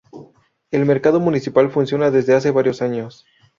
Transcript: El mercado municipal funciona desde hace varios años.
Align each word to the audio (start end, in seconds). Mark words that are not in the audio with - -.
El 0.71 0.83
mercado 0.87 1.19
municipal 1.19 1.69
funciona 1.69 2.09
desde 2.09 2.33
hace 2.33 2.49
varios 2.49 2.81
años. 2.81 3.23